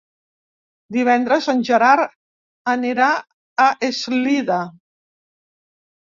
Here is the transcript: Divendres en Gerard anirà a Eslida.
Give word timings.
Divendres 0.95 1.49
en 1.51 1.59
Gerard 1.67 2.07
anirà 2.73 3.09
a 3.65 3.67
Eslida. 3.89 4.57